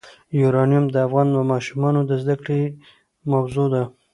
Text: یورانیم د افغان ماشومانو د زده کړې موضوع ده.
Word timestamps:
یورانیم 0.41 0.85
د 0.91 0.95
افغان 1.05 1.27
ماشومانو 1.51 2.01
د 2.09 2.11
زده 2.21 2.35
کړې 2.43 2.61
موضوع 3.31 3.67
ده. 3.73 3.83